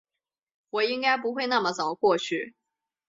[0.71, 2.55] 我应该不会那么早过去